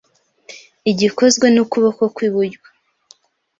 igikozwe 0.91 1.45
n’ukuboko 1.51 2.03
kw’iburyo 2.15 2.59